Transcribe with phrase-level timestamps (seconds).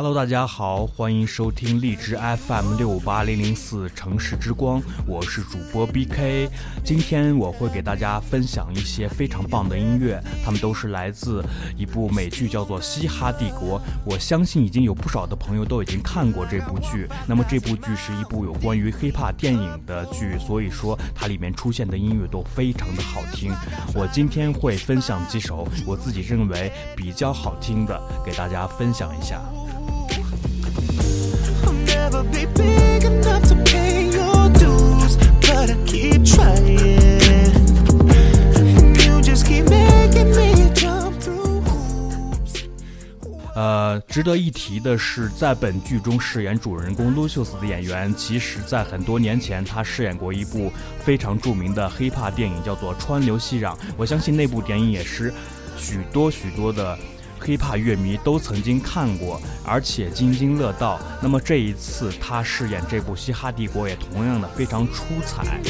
[0.00, 6.48] Hello，大家好，欢迎收听荔枝 FM 六五八零零四城市之光，我是主播 BK。
[6.84, 11.44] 今天我会给大家分享一些非常棒的音乐，他们都是来自
[11.76, 13.80] 一部美剧，叫做《嘻哈帝国》。
[14.06, 17.08] 我相信已经有不少的朋友都已经看过这部剧。
[17.26, 23.52] 那么这部剧是一部有关于 hiphop 电影的剧，所以说它里面出现的音乐都非常的好听。
[23.92, 29.42] 我今天会分享几首我自己认为比较好听的，给大家分享一下。
[32.08, 36.78] Never be big enough to pay your dues, but I keep trying.
[39.04, 42.64] You just keep making me jump through hoops.
[43.54, 50.72] 呃，值得一提的是，在本剧中饰演主人公 Lucius 的演员，其实在很多年前他饰演过一部
[51.04, 53.74] 非常著名的 hiphop 电影，叫做《川流熙攘》。
[53.98, 55.30] 我相信那部电影也是
[55.76, 56.98] 许多许多的。
[57.38, 61.00] 黑怕乐迷都曾经看过，而且津津乐道。
[61.22, 65.60] 那么这一次他饰演这部《嘻哈帝国》也同样的非常出彩。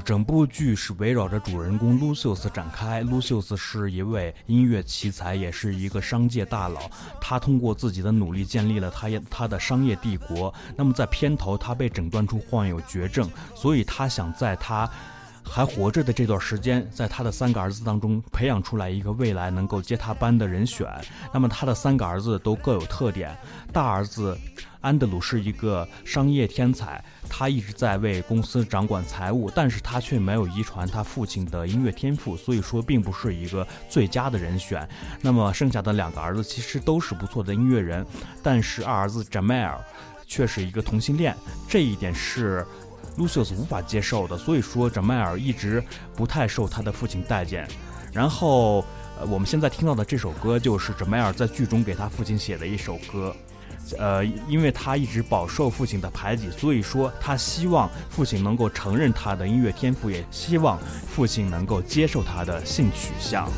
[0.00, 3.02] 整部剧是围绕着主人公 Lucius 展开。
[3.04, 6.90] Lucius 是一位音乐奇才，也是一个商界大佬。
[7.20, 10.52] 他通过自己的努力建立了他他的商业帝国。
[10.76, 14.88] 那么在片头，他被诊断出患有绝症，所以他想在他
[15.50, 20.86] 还活着的这段时间，在他的三个儿子当中培养出来一个未来能够接他班的人选。
[21.34, 23.36] 那么他的三个儿子都各有特点，
[23.72, 24.38] 大儿子。
[24.80, 34.88] 安德鲁是一个商业天才，他一直在为公司掌管财务，但是他却没有遗传他父亲的音乐天赋，所以说并不是一个最佳的人选。
[35.20, 38.06] 那么剩下的两个儿子其实都是不错的音乐人，
[38.42, 39.76] 但是二儿子 Jamal
[40.26, 41.36] 却是一个同性恋，
[41.68, 42.66] 这一点是
[43.18, 45.82] Lucius 无法接受的，所以说 Jamal 一直
[46.16, 47.68] 不太受他的父亲待见。
[48.12, 48.84] 然后，
[49.18, 53.34] 呃，我们现在听到的这首歌就是 Jamal 在剧中给他父亲写的一首歌。
[53.98, 60.78] 呃，因为他一直饱受父亲的排挤，所以说他希望父亲能够承认他的音乐天赋，也希望
[61.08, 63.48] 父亲能够接受他的性取向。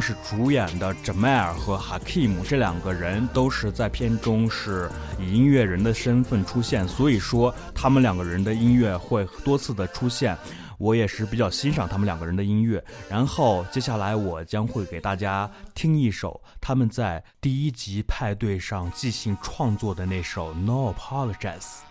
[0.00, 10.36] 是主演的 Jamal 和 Hakim 这两个人都是在片中是以音乐人的身份出现，所以说他们两个人的音乐会多次的出现，
[10.78, 12.82] 我也是比较欣赏他们两个人的音乐。
[13.08, 21.87] 然后接下来我将会给大家听一首他们在第一集派对上即兴创作的那首 No Apologies。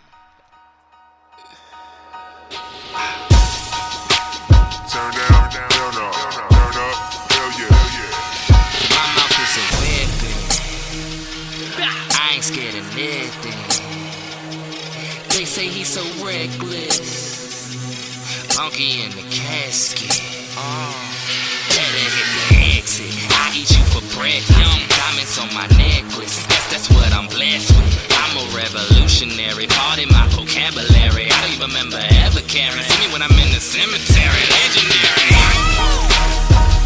[15.68, 17.76] Say he's so reckless.
[18.58, 20.22] Monkey in the casket.
[20.58, 20.94] Uh,
[21.70, 23.14] better hit the exit.
[23.32, 24.56] I eat you for breakfast.
[24.90, 26.46] Diamonds on my necklace.
[26.48, 27.94] That's, that's what I'm blessed with.
[28.12, 29.68] I'm a revolutionary.
[29.68, 31.30] Part in my vocabulary.
[31.30, 32.84] I don't even remember ever caring.
[32.84, 34.44] See me when I'm in the cemetery.
[34.52, 35.32] Legendary.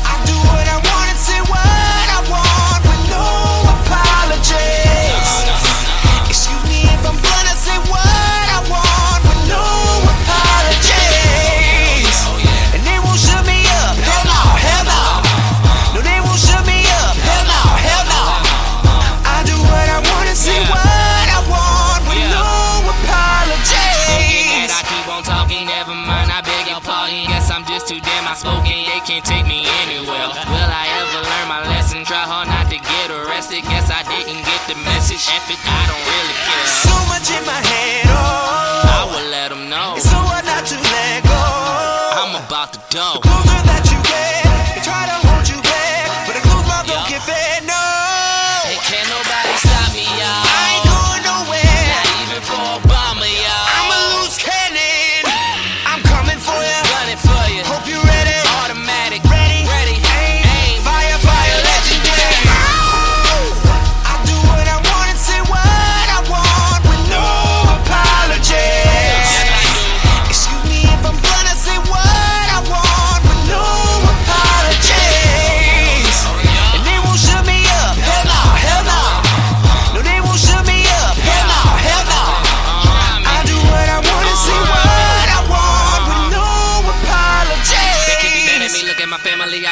[0.06, 3.26] I do what I want and say what I want with no
[3.78, 5.21] apologies.
[28.40, 30.28] Can't take me anywhere.
[30.48, 32.06] Will I ever learn my lesson?
[32.06, 33.64] Try hard not to get arrested.
[33.68, 35.20] Guess I didn't get the message.
[35.28, 36.68] F it, I don't really care.
[36.80, 37.81] So much in my head,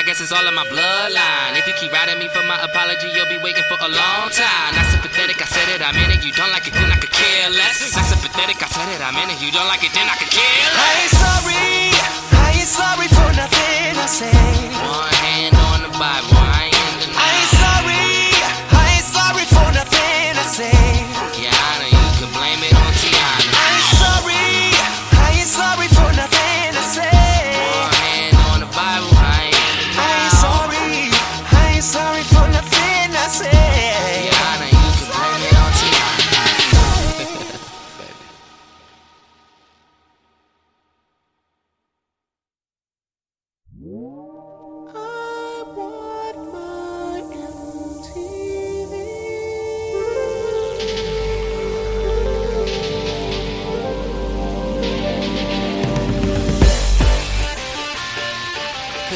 [0.10, 1.54] guess it's all in my bloodline.
[1.54, 4.74] If you keep riding me for my apology, you'll be waiting for a long time.
[4.74, 6.26] Not sympathetic, I said it, I'm in it.
[6.26, 7.94] You don't like it, then I could care less.
[7.94, 9.38] Not sympathetic, I said it, I'm in it.
[9.38, 11.94] You don't like it, then I could care I ain't sorry.
[12.42, 14.34] I ain't sorry for nothing I say.
[14.82, 16.69] One hand on the Bible,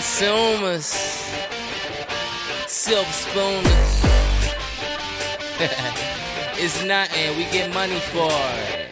[0.03, 0.87] Consumers,
[2.67, 4.05] silver spooners.
[6.59, 8.89] it's nothing, we get money for it.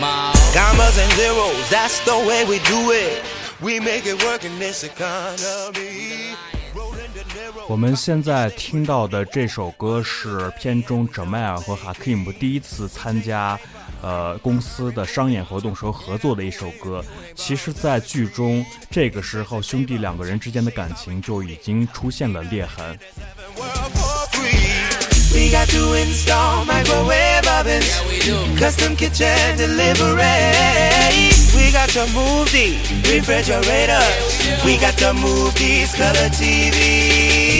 [0.00, 0.32] Ma.
[0.54, 3.22] Commas and zeros, that's the way we do it.
[3.60, 6.36] We make it work in this economy.
[6.74, 7.66] Rolling De Niro.
[7.68, 13.58] 我们现在听到的这首歌是片中 Jamal 和 Hakim 第一次参加
[14.03, 17.03] 呃公司的商演活动时候合作的一首歌。
[17.35, 22.99] 其实，在剧中，这个时候兄弟两个人之间的感情就已经出现了裂痕。
[25.33, 28.35] We got to install microwave ovens, Yeah, we do.
[28.59, 30.21] custom kitchen delivery.
[31.55, 32.77] We got to move the
[33.09, 34.63] refrigerators.
[34.63, 37.52] We got to move these color TVs.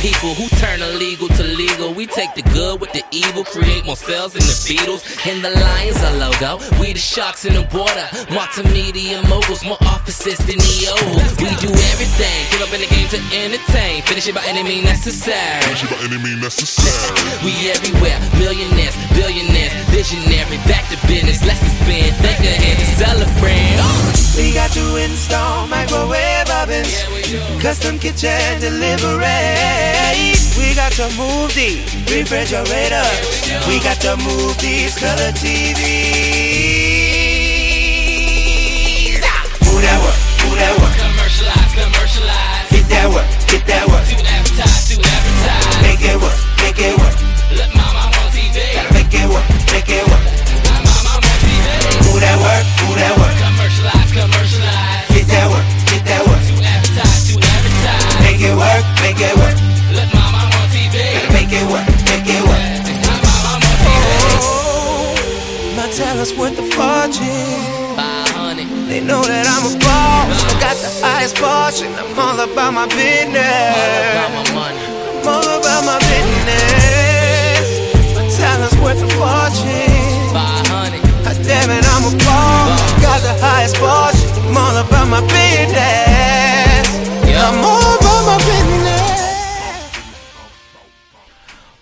[0.00, 1.92] People who turn illegal to legal.
[1.92, 5.04] We take the good with the evil, create more sales than the Beatles.
[5.28, 6.56] And the Lions are logo.
[6.80, 8.06] We the sharks in the water.
[8.32, 10.96] Multimedia moguls, more offices than EO.
[11.44, 12.38] We do everything.
[12.50, 14.02] Give up in the game to entertain.
[14.08, 15.60] Finish it by any means necessary.
[15.60, 17.44] by any means necessary.
[17.44, 18.18] We everywhere.
[18.40, 20.56] Millionaires, billionaires, visionary.
[20.64, 21.44] Back to business.
[21.44, 22.08] Let's spin.
[22.24, 24.19] Think ahead to celebrate.
[24.36, 29.26] We got to install microwave ovens, Yeah, custom kitchen delivery.
[30.58, 33.20] We got to move these refrigerators.
[33.68, 35.32] We got to move these color
[37.40, 39.20] TVs.
[39.66, 42.70] Move that work, move that work, Commercialize, commercialize.
[42.70, 44.04] get that work, get that work.
[44.08, 45.82] Do advertise, do advertise.
[45.84, 47.16] Make it work, make it work.
[47.58, 48.56] Let mama on TV.
[48.72, 50.24] Gotta make it work, make it work.
[50.64, 51.66] Let mama on TV.
[52.08, 53.49] Move that work, move that work.
[54.20, 55.08] Commercialize, commercialize.
[55.16, 56.42] Get that work, get that work.
[56.44, 58.20] Do advertise, do advertise.
[58.20, 59.56] Make it work, make it work.
[59.96, 60.92] Let mama on TV.
[61.32, 62.60] Make it work, make it work.
[62.84, 63.80] Let mama on TV.
[65.76, 67.96] My talent's worth a fortune.
[67.96, 68.68] 500.
[68.92, 70.36] They know that I'm a boss.
[70.36, 71.88] I got the highest portion.
[71.96, 74.20] I'm all about my All about business.
[74.36, 74.84] my money.
[74.84, 77.64] I'm all about my business.
[78.16, 80.28] My talent's worth a fortune.
[80.36, 81.00] 500.
[81.24, 82.76] Ah, Damn it, I'm a boss.
[83.02, 84.09] Got the highest portion.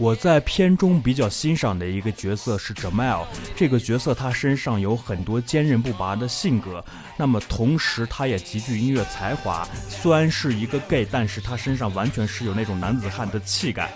[0.00, 3.24] 我在片中比较欣赏的一个角色是 Jamal，
[3.56, 6.84] 这个角色他身上有很多坚韧不拔的性格，
[7.16, 9.66] 那么同时他也极具音乐才华。
[9.88, 13.90] 虽然是一个 gay，但是他身上完全是有那种男子汉的气概。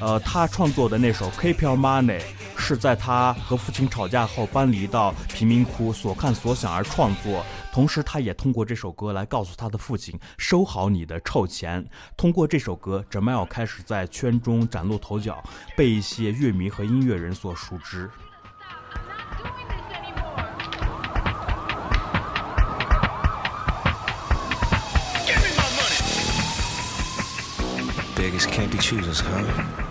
[0.00, 2.20] 呃，他创作的那首《Keep Your Money》
[2.56, 7.44] 是在他和父亲吵架后搬离到贫民窟，所看所想而创作。
[7.78, 15.40] 同时，他也通过这首歌来告诉他的父亲：“收好你的臭钱。”通过这首歌，Jamal 开始在圈中崭露头角，
[15.76, 18.10] 被一些乐迷和音乐人所熟知。
[28.16, 29.87] Beggars can't be choosers, huh?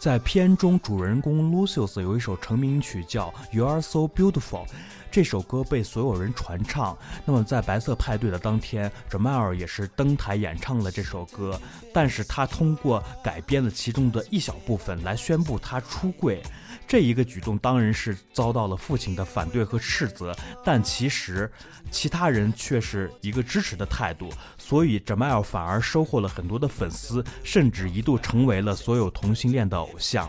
[0.00, 4.66] 在片中，主人公 Lucius 有一首成名曲叫《You Are So Beautiful》，
[5.10, 6.96] 这首歌被所有人传唱。
[7.26, 11.60] 那么，在白色派对的当天 j a m a l 也是登台演唱了这首歌，
[11.92, 16.42] 但是他通过改编了其中的一小部分来宣布他出柜。
[16.90, 21.48] 这一个举动当然是遭到了父亲的反对和斥责，但其实
[21.88, 24.28] 其他人却是一个支持的态度，
[24.58, 30.28] 所以 Jamal 反而收获了很多的粉丝，甚至一度成为了所有同性恋的偶像。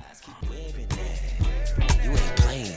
[2.04, 2.76] You ain't playing.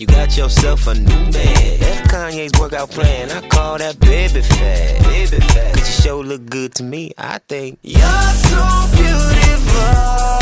[0.00, 1.78] You got yourself a new man.
[1.78, 3.30] That's Kanye's workout plan.
[3.30, 5.04] I call that baby fat.
[5.04, 5.74] Baby fat.
[5.74, 7.12] Cause you sure look good to me.
[7.16, 10.33] I think you're so beautiful.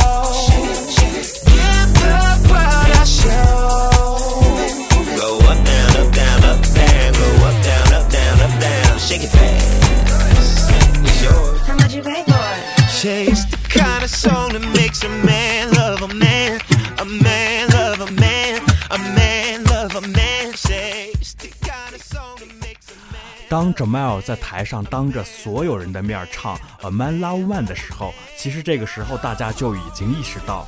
[23.50, 30.68] 当 Jamal 在台上当着所有人的面唱《A Man Love Man》的时候，其实这个时候大家就已经意识到，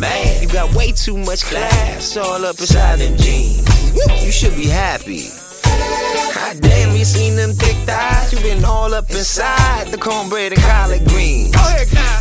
[0.00, 0.42] mad.
[0.42, 3.68] You got way too much class all up inside them jeans.
[4.24, 5.28] You should be happy.
[6.34, 8.32] God damn, you seen them thick thighs?
[8.32, 11.54] You been all up inside the cornbread and collard greens.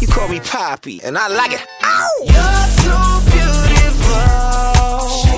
[0.01, 1.65] You call me Poppy, and I like it.
[1.83, 2.09] Ow!
[2.25, 5.28] You're so beautiful.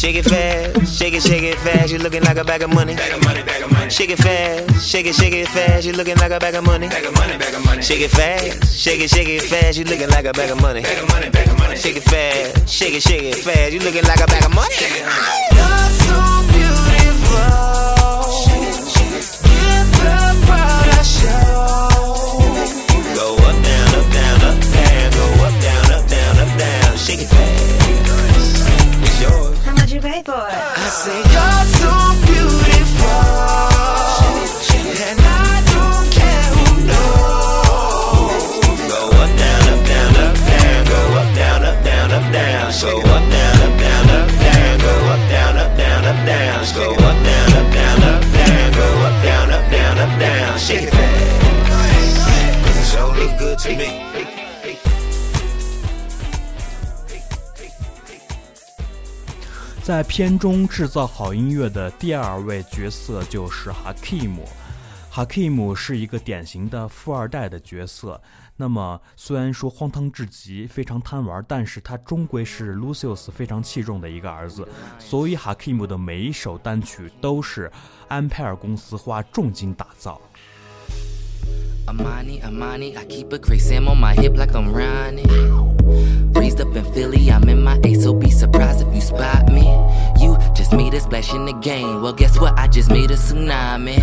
[0.00, 1.92] Shake it fast, shake it, shake it fast.
[1.92, 2.96] You looking like a bag of money.
[2.96, 3.90] Bag of money, bag of money.
[3.90, 5.84] Shake it fast, shake it, shake it fast.
[5.86, 6.88] You looking like a bag of money.
[6.88, 7.82] Bag of money, bag of money.
[7.82, 9.76] Shake it fast, shake it, shake it fast.
[9.76, 10.80] You looking like a bag of money.
[10.80, 11.76] Bag of money, bag of money.
[11.76, 13.72] Shake it fast, shake it, shake it fast.
[13.74, 14.74] You looking like a bag of money.
[14.80, 16.16] You're so
[16.48, 17.60] beautiful.
[19.44, 20.16] Give the
[20.48, 22.40] world a show.
[23.20, 25.12] Go up, down, up, down, up, down.
[25.12, 26.96] Go up, down, up, down, up, down.
[26.96, 27.59] Shake it fast.
[30.24, 30.34] For?
[30.34, 31.79] I say
[59.90, 64.44] 在片中制造好音乐的第二位角色就是哈 k 姆。
[65.10, 68.22] 哈 k 姆是一个典型的富二代的角色。
[68.54, 74.64] 那么，虽然说荒唐至极，非常贪玩，但是他终归是 Lucius 非常器重的一个儿子。
[75.00, 77.68] 所以，哈 k 姆的每一首单曲都是
[78.06, 80.20] 安派尔公司花重金打造。
[81.90, 85.24] Armani, Armani, I keep a crazy Sam on my hip like I'm Ronnie.
[86.38, 89.66] Raised up in Philly, I'm in my ace, so be surprised if you spot me.
[90.20, 92.00] You just made a splash in the game.
[92.00, 92.56] Well, guess what?
[92.56, 93.98] I just made a tsunami.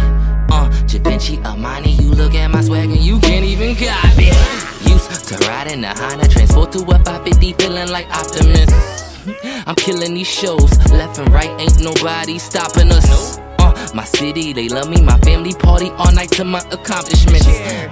[0.51, 4.25] Uh, Givenchy, Armani, you look at my swag and you can't even copy.
[4.91, 8.70] Used to ride in a Honda, transport to a 550, feeling like Optimus.
[9.65, 13.38] I'm killing these shows, left and right, ain't nobody stopping us.
[13.38, 13.47] Uh,
[13.94, 15.01] my city, they love me.
[15.01, 17.48] My family party all night to my accomplishments.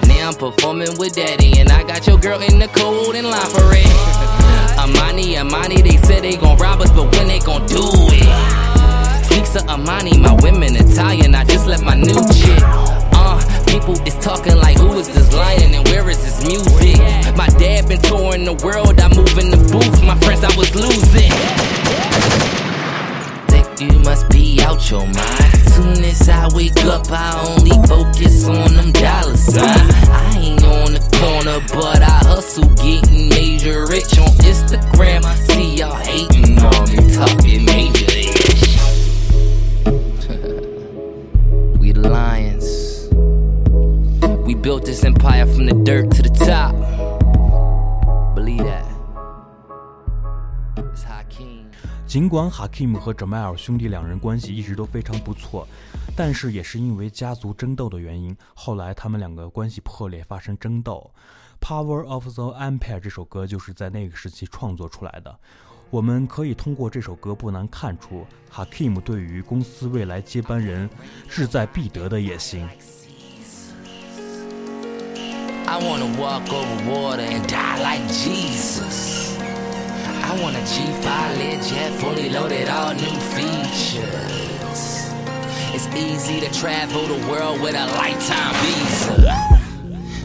[0.08, 3.50] Now I'm performing with daddy, and I got your girl in the cold in line
[3.50, 3.86] for it.
[4.82, 9.26] Armani, Armani, they said they gon' rob us, but when they gon' do it?
[9.26, 11.36] Sneaks of Armani, my women Italian.
[11.36, 12.64] I just left my new chick.
[13.14, 16.98] Uh, people is talking like, who is this lion and where is his music?
[17.36, 20.04] My dad been touring the world, I move in the booth.
[20.04, 21.32] My friends, I was losing
[23.80, 25.70] you must be out your mind.
[25.70, 30.10] Soon as I wake up, I only focus on them dollar signs.
[30.10, 35.26] I ain't on the corner, but I hustle, getting major rich on Instagram.
[35.26, 38.78] I see y'all hating on me, talking major ish.
[41.80, 43.10] we lions.
[44.46, 46.85] We built this empire from the dirt to the top.
[52.16, 55.68] 尽管哈 k 姆和哲迈尔兄弟两人关系一直都非常不错，
[56.16, 61.12] 但是也是因为家族争斗的原因，后来他们两个关系破裂，发生争斗。
[61.68, 65.38] 《Power of the Empire》这首歌就是在那个时期创作出来的。
[65.90, 70.90] 我们可以通过这首歌不难看出哈 k 姆对于公司未来接班人
[71.28, 72.66] 志在必得的野心。
[75.68, 79.25] I wanna walk over water and die like Jesus.
[80.36, 85.14] I want a G5 Learjet, fully loaded, all new features.
[85.74, 89.16] It's easy to travel the world with a lifetime visa.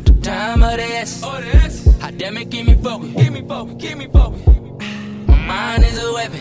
[0.03, 1.23] The time of this,
[2.01, 4.44] how damn it, give me focus, give me focus, give me focus.
[5.29, 6.40] My mind is a weapon.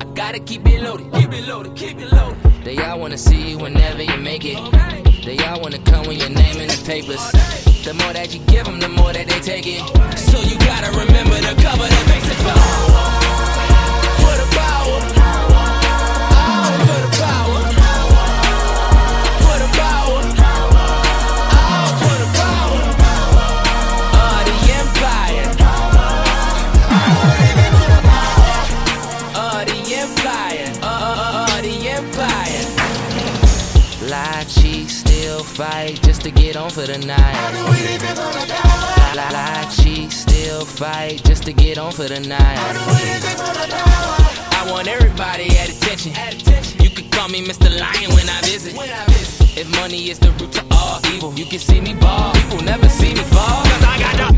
[0.00, 2.38] I gotta keep it loaded, keep it loaded, keep it loaded.
[2.62, 4.58] They all wanna see you whenever you make it.
[5.24, 7.65] They all wanna come with your name in the papers.
[7.86, 9.78] The more that you give them, the more that they take it.
[10.18, 12.95] So you gotta remember to cover the bases for
[35.56, 37.54] fight just to get on for the night.
[39.16, 42.58] Lie, lie, cheat, still fight just to get on for the night.
[44.52, 46.12] I want everybody at attention.
[46.84, 47.70] You can call me Mr.
[47.70, 48.74] Lyon when I visit.
[49.56, 52.34] If money is the root to all evil, you can see me ball.
[52.34, 53.64] People never see me fall.
[53.64, 54.34] Cause I got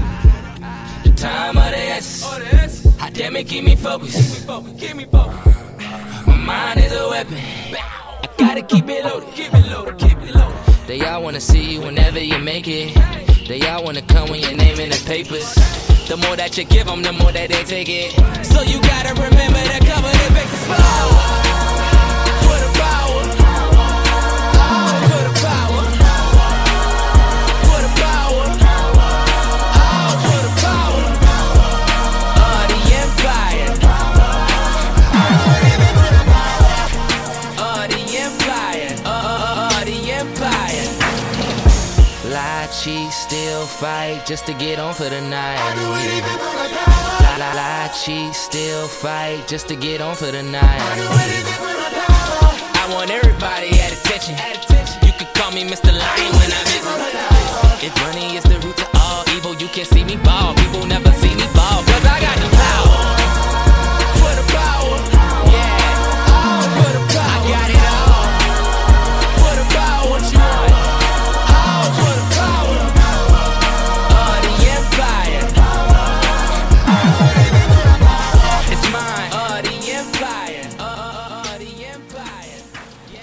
[1.03, 2.97] the, the time of the essence.
[2.97, 4.47] How damn it, keep me focused.
[4.79, 5.49] Keep me focused.
[6.29, 7.39] My mind is a weapon.
[7.39, 10.68] I gotta keep it loaded, keep it loaded, keep it loaded.
[10.89, 12.95] They all wanna see you whenever you make it.
[13.47, 15.55] They all wanna come with your name in the papers.
[16.09, 18.13] The more that you give them, the more that they take it.
[18.43, 21.48] So you gotta remember to cover the bases
[43.79, 45.57] fight just to get on for the night.
[47.23, 50.83] Lie, lie, lie, cheat, still fight just to get on for the night.
[52.75, 54.35] I want everybody at attention.
[55.07, 55.93] You can call me Mr.
[55.97, 57.87] Lyon when I visit.
[57.87, 60.68] If money is the root to all evil, you can see me ball.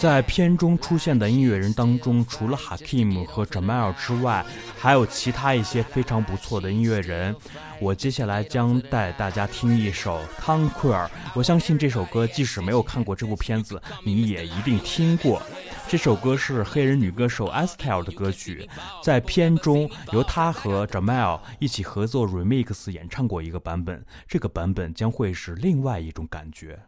[0.05, 4.45] 在片中出现的音乐人当中，除了 Hakim 和 Jamal 之外，
[4.77, 7.35] 还有其他一些非常不错的音乐人。
[7.81, 15.41] 我接下来将带大家听一首《Conquer》，我相信这首歌即使没有看过这部片子，你也一定听过。
[15.87, 18.69] 这首歌是黑人女歌手 Estelle 的歌曲，
[19.01, 26.79] 在片中由她和 Jamal 一起合作 remix 演唱过一个版本，这个版本将会是另外一种感觉。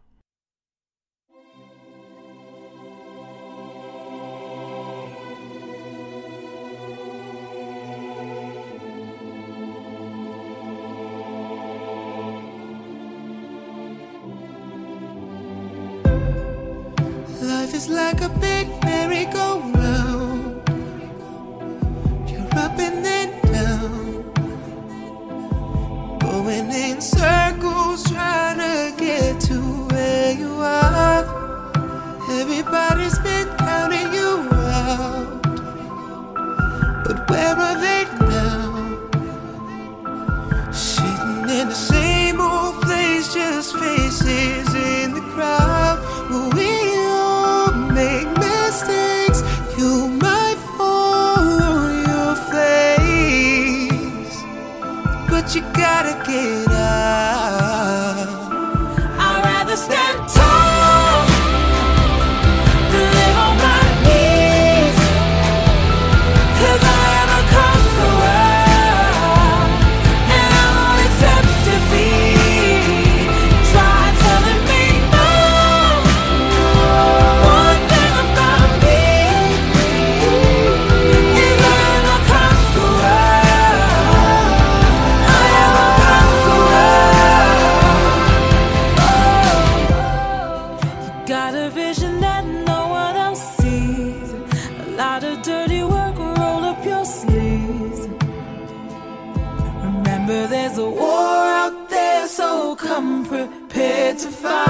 [17.77, 20.67] Is like a big merry-go-round.
[22.27, 24.23] You're up and then down,
[26.19, 29.57] going in circles, trying to get to
[29.91, 31.23] where you are.
[32.39, 34.31] Everybody's been counting you
[34.79, 35.43] out,
[37.05, 37.96] but where are they
[55.55, 56.66] you gotta get
[104.17, 104.66] to fight.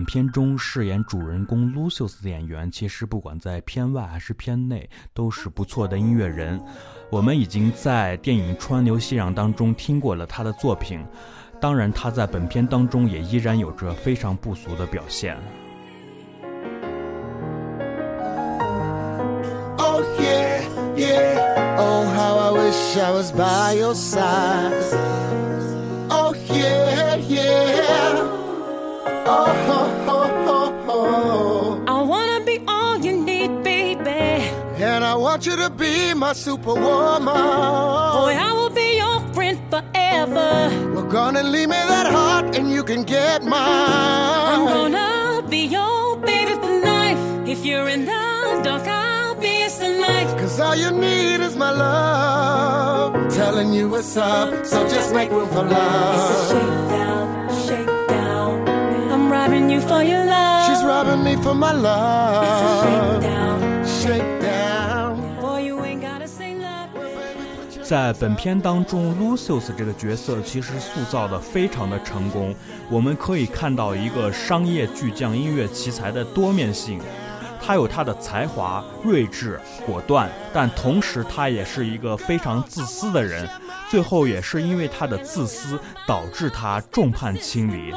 [0.00, 6.58] 本片中饰演主人公 Lucius 的演员，其实不管在片外还是片内，都是不错的音乐人。
[7.10, 11.04] 我们已经在电影《川流熙攘》当中听过了他的作品，
[11.60, 15.36] 当然他在本片当中也依然有着非常不俗的表现。
[19.76, 20.62] Oh yeah,
[20.96, 21.76] yeah.
[21.76, 24.72] Oh how I wish I was by your side.
[26.08, 28.38] Oh yeah, yeah.
[29.26, 29.79] Oh, oh, oh,
[35.40, 37.34] want you to be my superwoman.
[37.34, 40.68] Boy, I will be your friend forever.
[40.94, 43.56] We're gonna leave me that heart and you can get mine.
[44.52, 47.48] I'm gonna be your baby for life.
[47.48, 50.28] If you're in the dark, I'll be your sunlight.
[50.38, 53.32] Cause all you need is my love.
[53.32, 56.50] Telling you what's up, so just make room for love.
[56.50, 57.26] Shake down,
[57.66, 58.68] shake down.
[59.12, 60.66] I'm robbing you for your love.
[60.66, 63.22] She's robbing me for my love.
[63.22, 63.59] down, Shake
[67.90, 72.54] 在本片当中，Lucius 这个角色其实塑造的非常的成功。
[72.88, 77.00] 我们可以看到一个商业巨匠、音乐奇才的多面性。
[77.60, 83.48] 他有他的才华、睿智、果断，但同时他也是一个非常自私的人。
[83.90, 85.76] 最后也是因为他的自私，
[86.06, 87.92] 导致他众叛亲离。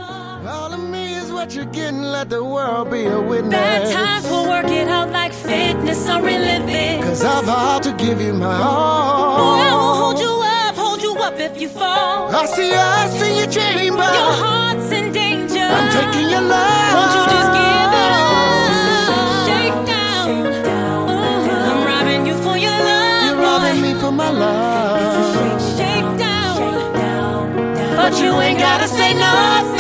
[1.44, 3.52] What you're getting, let the world be a witness.
[3.52, 3.94] Bad witness.
[3.94, 7.02] times will work it out like fitness or relive it.
[7.04, 11.14] Cause I vow to give you my Boy, I will hold you up, hold you
[11.18, 12.34] up if you fall.
[12.34, 14.08] I see us in your chamber.
[14.20, 15.68] Your heart's in danger.
[15.78, 16.94] I'm taking your love.
[16.96, 18.64] Won't you just give it up?
[19.48, 20.30] Shake down.
[20.48, 21.70] Uh-huh.
[21.70, 23.26] I'm robbing you for your love.
[23.26, 23.94] You're robbing boy.
[23.94, 25.60] me for my love.
[25.76, 26.56] Shake down.
[27.98, 29.73] But you ain't gotta say nothing.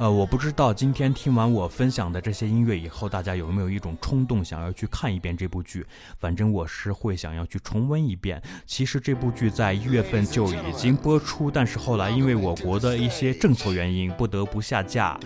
[0.00, 5.86] 呃，我不知道今天听完我分享的这些音乐以后，大家有没有一种冲动想要去看一遍这部剧？
[6.18, 8.42] 反正我是会想要去重温一遍。
[8.64, 15.20] 其实这部剧在一月份就已经播出，但是后来因为我国的一些政策原因，不得不下架。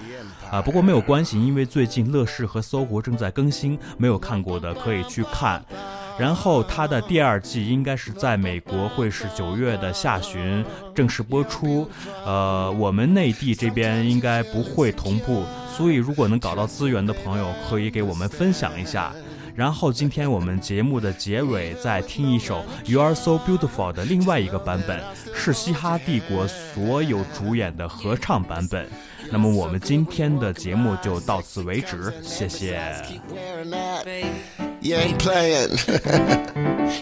[0.51, 5.65] 啊，不过没有关系，因为最近乐视和搜狐正在更新，没有看过的可以去看。
[6.19, 11.89] 然后它的第二季应该是在美国会是九月的下旬正式播出，
[12.25, 15.43] 呃，我们内地这边应该不会同步，
[15.77, 19.13] 所以如果能搞到资源的朋友，可以给我们分享一下。
[19.55, 25.01] 然后今天我们节目的结尾再听一首《You Are So Beautiful》的另外一个版本，
[25.33, 28.89] 是嘻哈帝国所有主演的合唱版本。
[29.31, 32.81] 那么我们今天的节目就到此为止，谢谢。
[34.81, 35.71] You ain't playing.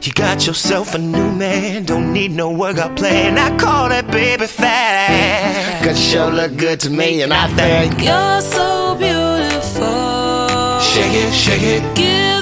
[0.03, 3.37] you got yourself a new man, don't need no workout plan.
[3.37, 5.83] I call that baby fat.
[5.83, 8.01] Cause you sure look good to me, and I think.
[8.05, 10.81] You're so beautiful.
[10.81, 12.42] Shake it, shake it, Give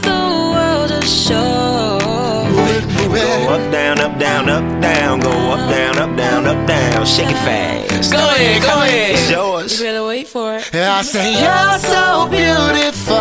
[1.10, 2.48] the world a show.
[2.50, 3.20] move it, move it.
[3.20, 5.20] Go up, down, up, down, up, down.
[5.20, 7.06] Go up, down, up, down, up, down.
[7.06, 8.12] Shake it fast.
[8.12, 9.14] Go ahead, go ahead.
[9.14, 9.78] It's yours.
[9.78, 10.70] You better wait for it.
[10.72, 13.16] And I say you're so beautiful.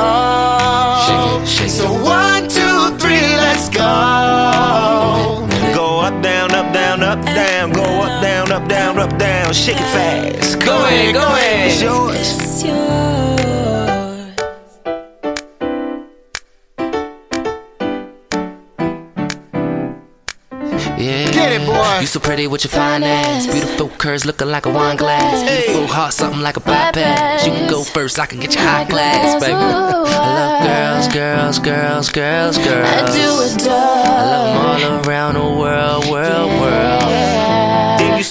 [1.05, 1.71] Shake it, shake it.
[1.71, 5.47] So one, two, three, let's go.
[5.73, 7.71] Go up, down, up, down, up, down.
[7.71, 9.53] Go up, down, up, down, up, down.
[9.53, 10.59] Shake it fast.
[10.59, 11.71] Go ahead, go ahead.
[11.71, 12.17] It's yours.
[12.17, 13.18] It's yours.
[21.49, 21.99] Get it, boy.
[22.01, 23.47] You so pretty with your fine ass.
[23.47, 25.41] Beautiful curves looking like a wine glass.
[25.49, 27.45] Beautiful heart, something like a bypass.
[27.45, 29.53] You can go first, I can get you high class, baby.
[29.53, 32.87] I love girls, girls, girls, girls, girls.
[32.87, 33.73] I do adore.
[33.73, 36.48] I love 'em all around the world, world, world.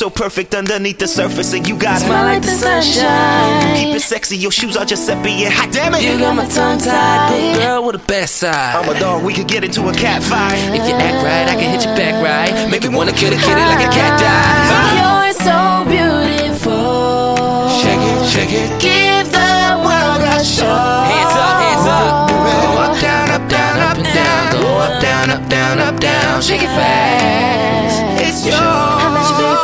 [0.09, 3.77] Damn, you so perfect underneath the surface, and you got Smile like the sunshine.
[3.77, 6.03] Keep it sexy, your shoes are Giuseppe and hot damn it.
[6.03, 7.57] You got my tongue tied.
[7.57, 8.77] Girl with the best side.
[8.77, 10.57] I'm a dog, we could get into a cat fight.
[10.73, 12.71] If you act right, I can hit you back right.
[12.71, 14.97] Make you wanna kitty kitty like a cat die.
[14.97, 17.68] You're so beautiful.
[17.81, 18.71] Shake it, shake it.
[18.81, 20.81] Give the world a show.
[21.12, 22.29] Hands up, hands up.
[22.29, 24.53] Go up, down, up, down, up down.
[24.53, 26.42] Go up, down, up, down, up, down.
[26.42, 27.78] Shake it fast.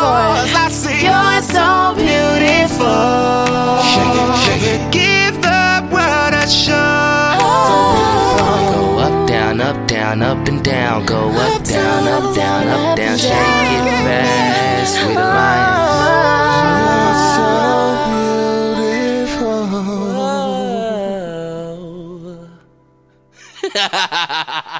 [0.05, 2.93] Cause I see you're so beautiful.
[3.91, 4.81] Shake it, shake it.
[4.93, 6.75] Give the world a show.
[7.41, 8.73] Oh.
[8.75, 11.07] Go up, down, up, down, up and down.
[11.07, 13.17] Go up, up down, up, down, up, down.
[13.17, 15.95] Shake it fast, sweet alliance.
[17.01, 17.49] You're so
[23.73, 24.71] beautiful.